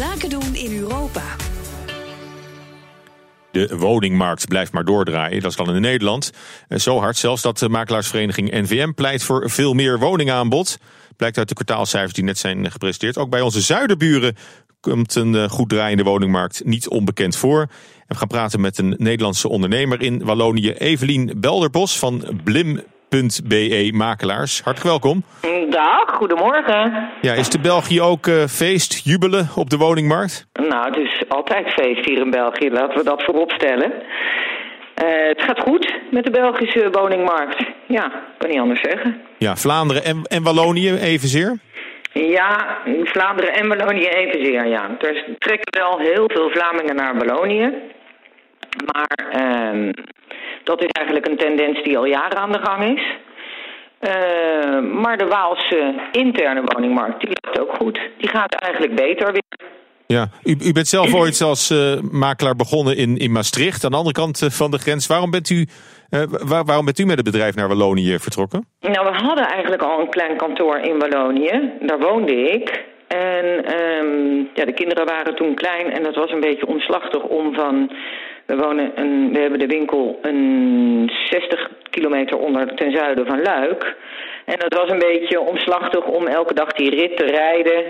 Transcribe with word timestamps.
Zaken 0.00 0.30
doen 0.30 0.54
in 0.54 0.78
Europa. 0.78 1.22
De 3.50 3.76
woningmarkt 3.76 4.48
blijft 4.48 4.72
maar 4.72 4.84
doordraaien. 4.84 5.40
Dat 5.40 5.50
is 5.50 5.56
dan 5.56 5.74
in 5.74 5.80
Nederland. 5.80 6.32
Zo 6.68 6.98
hard 6.98 7.16
zelfs 7.16 7.42
dat 7.42 7.58
de 7.58 7.68
makelaarsvereniging 7.68 8.50
NVM 8.50 8.92
pleit 8.92 9.22
voor 9.22 9.50
veel 9.50 9.74
meer 9.74 9.98
woningaanbod. 9.98 10.78
Blijkt 11.16 11.38
uit 11.38 11.48
de 11.48 11.54
kwartaalcijfers 11.54 12.12
die 12.12 12.24
net 12.24 12.38
zijn 12.38 12.70
gepresenteerd. 12.70 13.18
Ook 13.18 13.30
bij 13.30 13.40
onze 13.40 13.60
zuiderburen 13.60 14.36
komt 14.80 15.14
een 15.14 15.34
eh, 15.34 15.48
goed 15.48 15.68
draaiende 15.68 16.02
woningmarkt 16.04 16.64
niet 16.64 16.88
onbekend 16.88 17.36
voor. 17.36 17.68
We 18.06 18.14
gaan 18.14 18.28
praten 18.28 18.60
met 18.60 18.78
een 18.78 18.94
Nederlandse 18.98 19.48
ondernemer 19.48 20.02
in 20.02 20.24
Wallonië, 20.24 20.72
Evelien 20.72 21.32
Belderbos 21.36 21.98
van 21.98 22.40
Blim.be 23.10 23.90
Makelaars. 23.92 24.62
Hartelijk 24.62 24.90
welkom. 24.90 25.24
Dag, 25.70 26.14
goedemorgen. 26.14 27.08
Ja, 27.20 27.32
is 27.32 27.48
de 27.48 27.60
België 27.60 28.00
ook 28.00 28.26
uh, 28.26 28.44
feest, 28.44 29.04
jubelen 29.04 29.48
op 29.56 29.70
de 29.70 29.76
woningmarkt? 29.76 30.46
Nou, 30.52 30.84
het 30.84 30.96
is 30.96 31.22
altijd 31.28 31.68
feest 31.68 32.04
hier 32.06 32.20
in 32.20 32.30
België, 32.30 32.70
laten 32.70 32.98
we 32.98 33.04
dat 33.04 33.22
voorop 33.22 33.50
stellen. 33.50 33.92
Uh, 33.92 35.28
het 35.28 35.42
gaat 35.42 35.60
goed 35.60 35.94
met 36.10 36.24
de 36.24 36.30
Belgische 36.30 36.88
woningmarkt. 36.90 37.64
Ja, 37.86 38.12
kan 38.38 38.50
niet 38.50 38.60
anders 38.60 38.80
zeggen. 38.80 39.20
Ja, 39.38 39.56
Vlaanderen 39.56 40.04
en, 40.04 40.22
en 40.22 40.42
Wallonië 40.42 40.92
evenzeer? 40.94 41.58
Ja, 42.12 42.78
Vlaanderen 43.04 43.54
en 43.54 43.68
Wallonië 43.68 44.08
evenzeer, 44.08 44.66
ja. 44.66 44.96
Er 44.98 45.24
trekken 45.38 45.80
wel 45.80 45.98
heel 45.98 46.30
veel 46.32 46.50
Vlamingen 46.50 46.96
naar 46.96 47.16
Wallonië. 47.16 47.72
Maar 48.92 49.18
uh, 49.34 49.92
dat 50.70 50.82
is 50.82 50.90
eigenlijk 50.90 51.26
een 51.28 51.36
tendens 51.36 51.82
die 51.82 51.98
al 51.98 52.04
jaren 52.04 52.38
aan 52.38 52.52
de 52.52 52.62
gang 52.62 52.82
is. 52.96 53.04
Uh, 54.00 55.02
maar 55.02 55.16
de 55.18 55.26
Waalse 55.26 55.94
interne 56.12 56.62
woningmarkt, 56.64 57.20
die 57.20 57.28
loopt 57.28 57.60
ook 57.60 57.76
goed. 57.76 58.00
Die 58.18 58.28
gaat 58.28 58.54
eigenlijk 58.54 58.94
beter 58.94 59.32
weer. 59.32 59.68
Ja, 60.06 60.28
u, 60.44 60.56
u 60.68 60.72
bent 60.72 60.88
zelf 60.88 61.14
ooit 61.14 61.40
als 61.40 61.70
uh, 61.70 62.00
makelaar 62.10 62.56
begonnen 62.56 62.96
in, 62.96 63.16
in 63.16 63.32
Maastricht, 63.32 63.84
aan 63.84 63.90
de 63.90 63.96
andere 63.96 64.14
kant 64.14 64.46
van 64.50 64.70
de 64.70 64.78
grens. 64.78 65.06
Waarom 65.06 65.30
bent 65.30 65.50
u 65.50 65.66
uh, 66.10 66.22
waar, 66.52 66.64
waarom 66.64 66.84
bent 66.84 66.98
u 66.98 67.04
met 67.04 67.16
het 67.16 67.24
bedrijf 67.24 67.54
naar 67.54 67.68
Wallonië 67.68 68.18
vertrokken? 68.18 68.66
Nou, 68.80 69.06
we 69.10 69.24
hadden 69.24 69.46
eigenlijk 69.46 69.82
al 69.82 70.00
een 70.00 70.10
klein 70.10 70.36
kantoor 70.36 70.78
in 70.78 70.98
Wallonië. 70.98 71.72
Daar 71.80 71.98
woonde 71.98 72.34
ik. 72.34 72.84
En 73.08 73.46
um, 73.82 74.48
ja, 74.54 74.64
de 74.64 74.74
kinderen 74.74 75.06
waren 75.06 75.34
toen 75.34 75.54
klein 75.54 75.92
en 75.92 76.02
dat 76.02 76.14
was 76.14 76.30
een 76.30 76.40
beetje 76.40 76.66
omslachtig 76.66 77.22
om 77.22 77.54
van... 77.54 77.90
We, 78.50 78.56
wonen 78.56 78.92
een, 78.94 79.32
we 79.32 79.38
hebben 79.38 79.58
de 79.58 79.66
winkel 79.66 80.18
een 80.22 81.10
60 81.24 81.70
kilometer 81.90 82.38
onder 82.38 82.74
ten 82.74 82.92
zuiden 82.92 83.26
van 83.26 83.42
Luik. 83.42 83.96
En 84.44 84.58
dat 84.58 84.74
was 84.74 84.90
een 84.90 84.98
beetje 84.98 85.40
omslachtig 85.40 86.04
om 86.04 86.26
elke 86.26 86.54
dag 86.54 86.72
die 86.72 86.90
rit 86.90 87.16
te 87.16 87.24
rijden... 87.24 87.84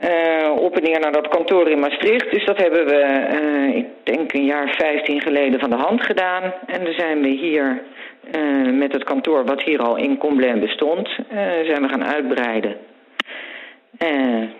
Uh, 0.00 0.50
op 0.60 0.76
en 0.76 0.82
neer 0.82 1.00
naar 1.00 1.12
dat 1.12 1.28
kantoor 1.28 1.68
in 1.68 1.78
Maastricht. 1.78 2.30
Dus 2.30 2.44
dat 2.44 2.56
hebben 2.56 2.86
we, 2.86 3.26
uh, 3.42 3.76
ik 3.76 3.86
denk 4.02 4.32
een 4.32 4.44
jaar 4.44 4.74
15 4.78 5.20
geleden 5.20 5.60
van 5.60 5.70
de 5.70 5.76
hand 5.76 6.02
gedaan. 6.02 6.42
En 6.66 6.84
dan 6.84 6.92
zijn 6.92 7.20
we 7.20 7.28
hier 7.28 7.82
uh, 8.36 8.72
met 8.72 8.92
het 8.92 9.04
kantoor 9.04 9.44
wat 9.44 9.62
hier 9.62 9.80
al 9.80 9.96
in 9.96 10.18
Comblain 10.18 10.60
bestond, 10.60 11.08
zijn 11.64 11.82
we 11.82 11.88
gaan 11.88 12.04
uitbreiden. 12.04 12.76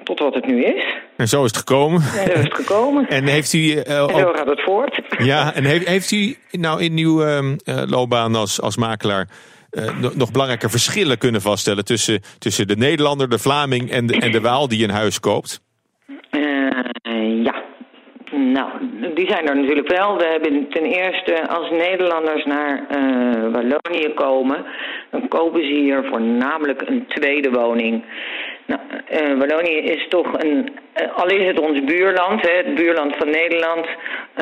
Tot 0.04 0.18
wat 0.18 0.34
het 0.34 0.46
nu 0.46 0.64
is. 0.64 0.84
En 1.16 1.28
zo 1.28 1.44
is 1.44 1.50
het 1.50 1.56
gekomen. 1.56 2.00
En 2.00 2.26
zo 2.26 2.32
is 2.32 2.44
het 2.44 2.54
gekomen. 2.54 3.08
en 3.18 3.24
heeft 3.24 3.52
u... 3.52 3.72
en 3.72 4.08
zo 4.08 4.32
gaat 4.32 4.48
het 4.48 4.62
voort. 4.62 5.00
ja, 5.32 5.54
en 5.54 5.64
heeft, 5.64 5.88
heeft 5.88 6.10
u 6.10 6.36
nou 6.50 6.82
in 6.82 6.98
uw 6.98 7.24
loopbaan 7.86 8.34
als, 8.34 8.60
als 8.60 8.76
makelaar 8.76 9.28
uh, 9.76 10.14
nog 10.14 10.30
belangrijke 10.30 10.68
verschillen 10.68 11.18
kunnen 11.18 11.40
vaststellen 11.40 11.84
tussen, 11.84 12.20
tussen 12.38 12.66
de 12.68 12.76
Nederlander, 12.76 13.28
de 13.28 13.38
Vlaming 13.38 13.90
en 13.90 14.06
de, 14.06 14.18
en 14.18 14.32
de 14.32 14.40
Waal 14.40 14.68
die 14.68 14.84
een 14.84 14.90
huis 14.90 15.20
koopt? 15.20 15.60
Uh, 16.30 17.44
ja, 17.44 17.54
nou, 18.30 18.70
die 19.14 19.28
zijn 19.30 19.48
er 19.48 19.56
natuurlijk 19.56 19.88
wel. 19.88 20.16
We 20.16 20.26
hebben 20.26 20.68
ten 20.70 20.84
eerste 20.84 21.48
als 21.48 21.70
Nederlanders 21.70 22.44
naar 22.44 22.86
uh, 22.90 23.52
Wallonië 23.52 24.14
komen, 24.14 24.64
dan 25.10 25.28
kopen 25.28 25.60
ze 25.60 25.72
hier 25.72 26.04
voornamelijk 26.10 26.82
een 26.88 27.04
tweede 27.08 27.50
woning. 27.50 28.04
Nou, 28.66 28.80
uh, 29.12 29.38
Wallonië 29.38 29.78
is 29.78 30.08
toch 30.08 30.42
een, 30.42 30.68
uh, 31.02 31.16
al 31.16 31.26
is 31.26 31.46
het 31.46 31.60
ons 31.60 31.84
buurland, 31.84 32.42
hè, 32.42 32.56
het 32.56 32.74
buurland 32.74 33.16
van 33.16 33.30
Nederland, 33.30 33.86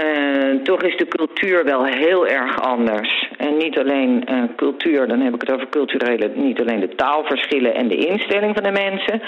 uh, 0.04 0.62
toch 0.62 0.82
is 0.82 0.96
de 0.96 1.08
cultuur 1.08 1.64
wel 1.64 1.84
heel 1.84 2.26
erg 2.26 2.60
anders. 2.60 3.28
En 3.36 3.56
niet 3.56 3.78
alleen 3.78 4.24
cultuur, 4.56 5.08
dan 5.08 5.20
heb 5.20 5.34
ik 5.34 5.40
het 5.40 5.52
over 5.52 5.68
culturele, 5.68 6.30
niet 6.34 6.60
alleen 6.60 6.80
de 6.80 6.94
taalverschillen 6.94 7.74
en 7.74 7.88
de 7.88 7.96
instelling 7.96 8.54
van 8.54 8.62
de 8.62 8.70
mensen, 8.70 9.22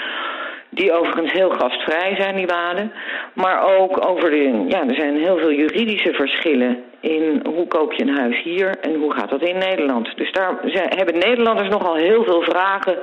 die 0.69 0.91
overigens 0.91 1.31
heel 1.31 1.49
gastvrij 1.49 2.15
zijn, 2.19 2.35
die 2.35 2.45
Walen. 2.45 2.91
Maar 3.33 3.79
ook 3.79 4.07
over 4.07 4.29
de, 4.29 4.65
ja, 4.67 4.87
er 4.87 4.95
zijn 4.95 5.17
heel 5.17 5.37
veel 5.37 5.51
juridische 5.51 6.13
verschillen 6.13 6.83
in 6.99 7.41
hoe 7.45 7.67
koop 7.67 7.93
je 7.93 8.03
een 8.03 8.17
huis 8.17 8.43
hier 8.43 8.75
en 8.81 8.95
hoe 8.95 9.13
gaat 9.13 9.29
dat 9.29 9.41
in 9.41 9.57
Nederland. 9.57 10.17
Dus 10.17 10.31
daar 10.31 10.57
hebben 10.89 11.19
Nederlanders 11.19 11.69
nogal 11.69 11.95
heel 11.95 12.23
veel 12.23 12.41
vragen 12.41 12.97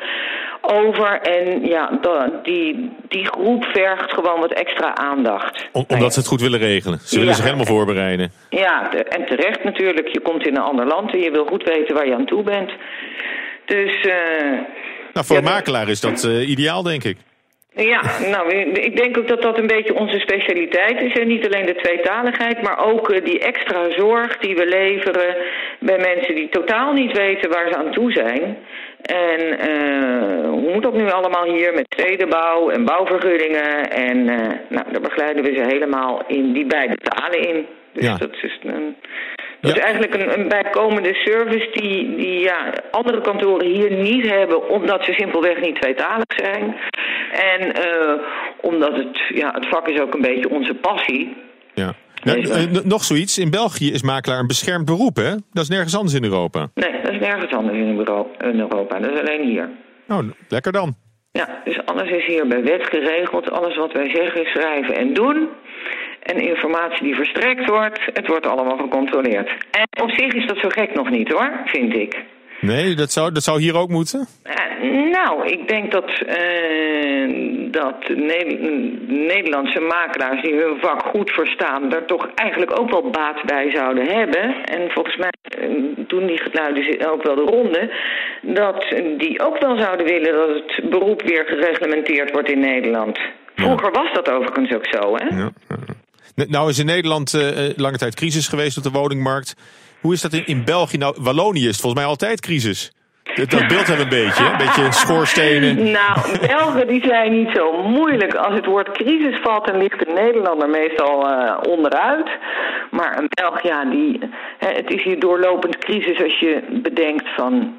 over. 0.67 1.21
En 1.21 1.67
ja, 1.67 1.99
die, 2.43 2.91
die 3.09 3.27
groep 3.27 3.65
vergt 3.65 4.13
gewoon 4.13 4.41
wat 4.41 4.53
extra 4.53 4.97
aandacht. 4.97 5.69
Om, 5.73 5.85
omdat 5.89 6.13
ze 6.13 6.19
het 6.19 6.29
goed 6.29 6.41
willen 6.41 6.59
regelen. 6.59 6.99
Ze 6.99 7.19
willen 7.19 7.35
zich 7.35 7.45
helemaal 7.45 7.67
voorbereiden. 7.67 8.33
Ja, 8.49 8.93
en 8.93 9.27
terecht 9.27 9.65
natuurlijk. 9.65 10.09
Je 10.09 10.21
komt 10.21 10.47
in 10.47 10.57
een 10.57 10.63
ander 10.63 10.87
land 10.87 11.13
en 11.13 11.21
je 11.21 11.31
wil 11.31 11.47
goed 11.47 11.63
weten 11.63 11.95
waar 11.95 12.07
je 12.07 12.15
aan 12.15 12.27
toe 12.27 12.43
bent. 12.43 12.73
Dus... 13.65 14.05
Uh, 14.05 14.15
nou, 15.13 15.27
voor 15.27 15.37
ja, 15.37 15.43
een 15.43 15.49
makelaar 15.49 15.89
is 15.89 16.01
dat 16.01 16.25
uh, 16.25 16.49
ideaal, 16.49 16.83
denk 16.83 17.05
ik. 17.05 17.17
Ja, 17.77 18.03
nou, 18.31 18.55
ik 18.73 18.97
denk 18.97 19.19
ook 19.19 19.29
dat 19.29 19.43
dat 19.43 19.59
een 19.59 19.67
beetje 19.67 19.95
onze 19.95 20.19
specialiteit 20.19 21.01
is. 21.01 21.13
En 21.13 21.27
niet 21.27 21.47
alleen 21.47 21.67
de 21.67 21.75
tweetaligheid, 21.75 22.63
maar 22.63 22.87
ook 22.87 23.11
uh, 23.11 23.25
die 23.25 23.39
extra 23.39 23.91
zorg 23.91 24.39
die 24.39 24.55
we 24.55 24.67
leveren 24.67 25.37
bij 25.81 25.99
mensen 25.99 26.35
die 26.35 26.49
totaal 26.49 26.93
niet 26.93 27.17
weten 27.17 27.51
waar 27.51 27.69
ze 27.69 27.77
aan 27.77 27.93
toe 27.93 28.13
zijn. 28.13 28.57
En 29.03 29.41
hoe 30.65 30.73
moet 30.73 30.83
dat 30.83 30.95
nu 30.95 31.11
allemaal 31.11 31.45
hier 31.45 31.73
met 31.75 31.87
stedenbouw 31.89 32.71
en 32.71 32.85
bouwvergunningen? 32.85 33.91
En 33.91 34.17
uh, 34.17 34.37
nou, 34.69 34.85
daar 34.93 35.01
begeleiden 35.01 35.45
we 35.45 35.55
ze 35.55 35.63
helemaal 35.67 36.23
in 36.27 36.53
die 36.53 36.67
beide 36.67 36.97
talen 36.97 37.49
in. 37.49 37.67
Dus 37.93 38.05
ja. 38.05 38.17
dat 38.17 38.33
is 38.43 38.59
een... 38.63 38.97
Dat 39.61 39.77
ja. 39.77 39.79
is 39.79 39.85
eigenlijk 39.85 40.15
een, 40.15 40.41
een, 40.41 40.49
bijkomende 40.49 41.15
service 41.15 41.69
die, 41.73 42.17
die 42.17 42.39
ja, 42.39 42.73
andere 42.91 43.21
kantoren 43.21 43.67
hier 43.67 43.93
niet 43.93 44.31
hebben, 44.31 44.69
omdat 44.69 45.05
ze 45.05 45.13
simpelweg 45.13 45.61
niet 45.61 45.81
tweetalig 45.81 46.33
zijn. 46.37 46.77
En 47.33 47.61
uh, 47.67 48.13
omdat 48.61 48.93
het, 48.97 49.19
ja, 49.35 49.51
het 49.55 49.67
vak 49.69 49.89
is 49.89 50.01
ook 50.01 50.15
een 50.15 50.21
beetje 50.21 50.51
onze 50.51 50.75
passie. 50.75 51.37
Ja. 51.75 51.95
Nou, 52.23 52.39
uh, 52.39 52.83
nog 52.85 53.05
zoiets, 53.05 53.39
in 53.39 53.51
België 53.51 53.93
is 53.93 54.03
makelaar 54.03 54.39
een 54.39 54.47
beschermd 54.47 54.85
beroep, 54.85 55.17
hè? 55.17 55.31
Dat 55.31 55.63
is 55.63 55.69
nergens 55.69 55.97
anders 55.97 56.15
in 56.15 56.25
Europa. 56.25 56.69
Nee, 56.75 56.93
dat 57.03 57.13
is 57.13 57.19
nergens 57.19 57.53
anders 57.53 57.79
in 57.79 57.99
Europa. 58.59 58.99
Dat 58.99 59.13
is 59.13 59.21
alleen 59.21 59.49
hier. 59.49 59.69
Nou, 60.06 60.32
lekker 60.48 60.72
dan. 60.72 60.94
Ja, 61.32 61.60
dus 61.65 61.87
alles 61.87 62.10
is 62.10 62.26
hier 62.26 62.47
bij 62.47 62.62
wet 62.62 62.87
geregeld. 62.87 63.50
Alles 63.50 63.76
wat 63.76 63.92
wij 63.92 64.10
zeggen, 64.15 64.47
schrijven 64.47 64.97
en 64.97 65.15
doen. 65.15 65.48
En 66.22 66.37
informatie 66.41 67.03
die 67.03 67.15
verstrekt 67.15 67.69
wordt, 67.69 68.00
het 68.12 68.26
wordt 68.26 68.47
allemaal 68.47 68.76
gecontroleerd. 68.76 69.48
En 69.70 70.03
op 70.03 70.10
zich 70.10 70.32
is 70.32 70.47
dat 70.47 70.59
zo 70.59 70.69
gek 70.69 70.94
nog 70.94 71.10
niet 71.10 71.32
hoor, 71.32 71.60
vind 71.65 71.94
ik. 71.94 72.25
Nee, 72.60 72.94
dat 72.94 73.12
zou, 73.12 73.32
dat 73.32 73.42
zou 73.42 73.60
hier 73.60 73.76
ook 73.76 73.88
moeten? 73.88 74.26
Uh, 74.44 75.10
nou, 75.10 75.47
ik 75.47 75.69
denk 75.69 75.91
dat, 75.91 76.10
uh, 76.10 77.71
dat 77.71 78.09
ne 78.09 78.59
Nederlandse 79.06 79.81
makelaars 79.81 80.42
die 80.42 80.54
hun 80.54 80.78
vak 80.81 81.03
goed 81.03 81.31
verstaan... 81.31 81.88
daar 81.88 82.04
toch 82.04 82.28
eigenlijk 82.34 82.81
ook 82.81 82.91
wel 82.91 83.10
baat 83.10 83.42
bij 83.44 83.71
zouden 83.71 84.06
hebben. 84.06 84.65
En 84.65 84.91
volgens 84.91 85.16
mij 85.16 85.32
doen 86.09 86.26
die 86.26 86.38
geluiden 86.38 87.10
ook 87.10 87.22
wel 87.22 87.34
de 87.34 87.42
ronde... 87.42 87.92
dat 88.42 88.84
die 89.19 89.41
ook 89.41 89.59
wel 89.59 89.78
zouden 89.78 90.06
willen 90.06 90.32
dat 90.32 90.48
het 90.48 90.91
beroep 90.91 91.22
weer 91.22 91.44
gereglementeerd 91.47 92.31
wordt 92.31 92.50
in 92.50 92.60
Nederland. 92.60 93.19
Vroeger 93.54 93.91
was 93.91 94.12
dat 94.12 94.31
overigens 94.31 94.75
ook 94.75 94.87
zo, 94.91 95.16
hè? 95.16 95.37
Ja. 95.37 95.53
Nou 96.48 96.71
is 96.71 96.78
in 96.78 96.86
Nederland 96.86 97.33
lange 97.77 97.98
tijd 97.98 98.15
crisis 98.15 98.48
geweest 98.48 98.77
op 98.77 98.83
de 98.83 98.91
woningmarkt... 98.91 99.54
Hoe 100.01 100.12
is 100.12 100.21
dat 100.21 100.33
in, 100.33 100.47
in 100.47 100.65
België? 100.65 100.97
Nou, 100.97 101.16
Wallonië 101.18 101.68
is 101.68 101.80
volgens 101.80 102.01
mij 102.01 102.10
altijd 102.10 102.41
crisis. 102.41 102.92
Dat, 103.34 103.69
beeld 103.69 103.86
hebben 103.86 104.04
een 104.04 104.25
beetje, 104.25 104.45
een 104.45 104.57
beetje 104.57 104.92
schoorstenen. 104.92 105.77
Nou, 105.98 106.39
Belgen 106.47 106.86
die 106.86 107.04
zijn 107.04 107.33
niet 107.33 107.51
zo 107.54 107.83
moeilijk. 107.83 108.34
Als 108.34 108.54
het 108.54 108.66
woord 108.66 108.91
crisis 108.91 109.41
valt, 109.42 109.66
dan 109.66 109.78
ligt 109.78 109.98
de 109.98 110.13
Nederlander 110.13 110.69
meestal 110.69 111.31
uh, 111.31 111.57
onderuit. 111.69 112.28
Maar 112.91 113.19
een 113.19 113.28
Belg, 113.28 113.63
ja, 113.63 113.84
die, 113.84 114.19
het 114.59 114.91
is 114.91 115.03
hier 115.03 115.21
doorlopend 115.21 115.78
crisis 115.78 116.22
als 116.22 116.39
je 116.39 116.63
bedenkt 116.71 117.28
van... 117.36 117.77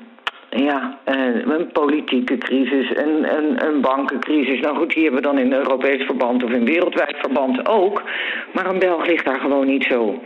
Ja, 0.49 0.97
uh, 1.05 1.55
een 1.57 1.71
politieke 1.71 2.37
crisis, 2.37 2.97
een, 2.97 3.37
een, 3.37 3.65
een 3.65 3.81
bankencrisis. 3.81 4.59
Nou 4.59 4.77
goed, 4.77 4.93
die 4.93 5.03
hebben 5.03 5.21
we 5.21 5.27
dan 5.27 5.37
in 5.37 5.53
Europees 5.53 6.05
verband 6.05 6.43
of 6.43 6.49
in 6.49 6.65
wereldwijd 6.65 7.17
verband 7.17 7.67
ook. 7.67 8.03
Maar 8.53 8.65
een 8.65 8.79
Belg 8.79 9.05
ligt 9.05 9.25
daar 9.25 9.39
gewoon 9.39 9.65
niet 9.65 9.83
zo 9.83 10.21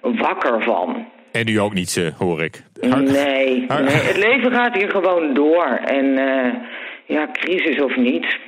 wakker 0.00 0.62
van. 0.62 1.06
En 1.32 1.48
u 1.48 1.56
ook 1.56 1.74
niet, 1.74 1.96
uh, 1.96 2.08
hoor 2.18 2.42
ik. 2.42 2.62
Har 2.80 3.02
nee, 3.02 3.66
nee, 3.68 3.90
het 3.90 4.16
leven 4.16 4.52
gaat 4.52 4.76
hier 4.76 4.90
gewoon 4.90 5.34
door. 5.34 5.80
En 5.84 6.04
uh, 6.04 6.54
ja, 7.06 7.28
crisis 7.32 7.82
of 7.82 7.96
niet. 7.96 8.38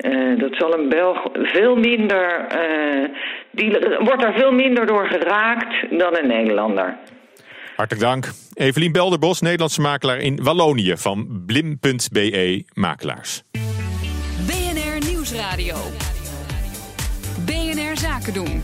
Uh, 0.00 0.38
dat 0.38 0.54
zal 0.56 0.78
een 0.78 0.88
Belg 0.88 1.28
veel 1.32 1.76
minder. 1.76 2.46
Uh, 2.56 3.08
die 3.50 3.70
wordt 3.98 4.22
daar 4.22 4.34
veel 4.34 4.52
minder 4.52 4.86
door 4.86 5.06
geraakt 5.06 5.98
dan 5.98 6.16
een 6.16 6.26
Nederlander. 6.26 6.96
Hartelijk 7.76 8.06
dank. 8.06 8.30
Evelien 8.54 8.92
Belderbos, 8.92 9.40
Nederlandse 9.40 9.80
makelaar 9.80 10.18
in 10.18 10.42
Wallonië 10.42 10.96
van 10.96 11.42
Blim.be 11.46 12.64
Makelaars. 12.74 13.42
BNR 14.46 15.10
Nieuwsradio. 15.10 15.76
BNR 17.46 17.96
Zaken 17.96 18.32
doen. 18.32 18.62